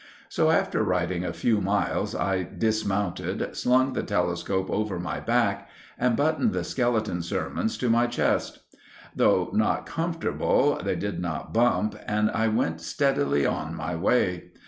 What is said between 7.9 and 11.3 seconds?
chest. Though not comfortable, they did